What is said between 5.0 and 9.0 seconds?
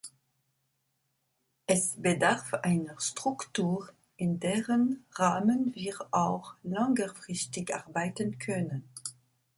Rahmen wir auch längerfristig arbeiten können.